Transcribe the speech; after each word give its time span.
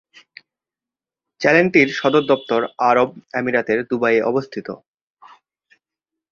Channel 1.41 1.67
টির 1.73 1.89
সদর 1.99 2.23
দপ্তর 2.31 2.61
আরব 2.89 3.09
আমিরাতের 3.33 3.79
দুবাইয়ে 3.89 4.21
অবস্থিত। 4.23 4.67